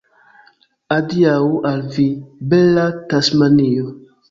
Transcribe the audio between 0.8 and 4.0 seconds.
Adiaŭ al vi, bela Tasmanio!